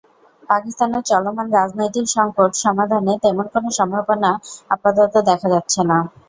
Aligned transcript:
পাকিস্তানের 0.49 1.03
চলমান 1.11 1.47
রাজনৈতিক 1.51 2.05
সংকট 2.15 2.51
সমাধানে 2.63 3.13
তেমন 3.23 3.45
কোনো 3.53 3.69
সম্ভাবনা 3.79 4.31
আপাতত 4.71 5.13
দেখা 5.29 5.47
যাচ্ছে 5.53 5.81
না। 5.89 5.97